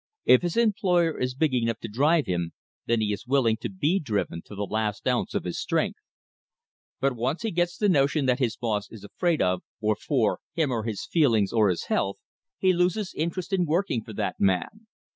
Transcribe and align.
If 0.25 0.41
his 0.41 0.57
employer 0.57 1.15
is 1.19 1.35
big 1.35 1.53
enough 1.53 1.77
to 1.81 1.87
drive 1.87 2.25
him, 2.25 2.53
then 2.87 3.01
he 3.01 3.13
is 3.13 3.27
willing 3.27 3.57
to 3.57 3.69
be 3.69 3.99
driven 3.99 4.41
to 4.45 4.55
the 4.55 4.63
last 4.63 5.07
ounce 5.07 5.35
of 5.35 5.43
his 5.43 5.59
strength. 5.59 5.99
But 6.99 7.15
once 7.15 7.43
he 7.43 7.51
gets 7.51 7.77
the 7.77 7.87
notion 7.87 8.25
that 8.25 8.39
his 8.39 8.57
"boss" 8.57 8.89
is 8.89 9.03
afraid 9.03 9.43
of, 9.43 9.61
or 9.79 9.95
for, 9.95 10.39
him 10.55 10.71
or 10.71 10.85
his 10.85 11.05
feelings 11.05 11.53
or 11.53 11.69
his 11.69 11.83
health, 11.83 12.17
he 12.57 12.73
loses 12.73 13.13
interest 13.13 13.53
in 13.53 13.67
working 13.67 14.03
for 14.03 14.13
that 14.13 14.39
man. 14.39 14.87